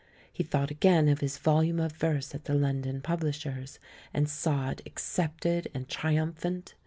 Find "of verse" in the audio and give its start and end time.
1.79-2.33